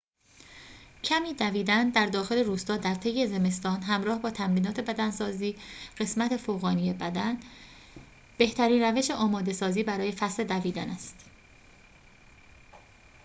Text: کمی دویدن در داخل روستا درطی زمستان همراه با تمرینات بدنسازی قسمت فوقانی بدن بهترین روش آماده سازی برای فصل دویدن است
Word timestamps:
کمی 1.03 1.33
دویدن 1.33 1.89
در 1.89 2.05
داخل 2.05 2.43
روستا 2.45 2.77
درطی 2.77 3.27
زمستان 3.27 3.81
همراه 3.81 4.21
با 4.21 4.31
تمرینات 4.31 4.79
بدنسازی 4.79 5.55
قسمت 5.97 6.37
فوقانی 6.37 6.93
بدن 6.93 7.39
بهترین 8.37 8.81
روش 8.83 9.11
آماده 9.11 9.53
سازی 9.53 9.83
برای 9.83 10.11
فصل 10.11 10.43
دویدن 10.43 10.89
است 10.89 11.25